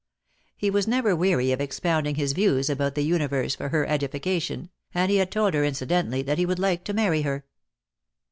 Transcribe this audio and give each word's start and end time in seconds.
He 0.57 0.71
was 0.71 0.87
never 0.87 1.15
weary 1.15 1.51
of 1.51 1.61
expounding 1.61 2.15
his 2.15 2.33
views 2.33 2.71
about 2.71 2.95
the 2.95 3.03
universe 3.03 3.53
for 3.53 3.69
her 3.69 3.85
edification, 3.85 4.71
and 4.95 5.11
he 5.11 5.17
had 5.17 5.29
told 5.31 5.53
her 5.53 5.63
incidentally 5.63 6.23
that 6.23 6.39
he 6.39 6.45
would 6.47 6.57
like 6.57 6.83
to 6.85 6.93
marry 6.93 7.21
her. 7.21 7.45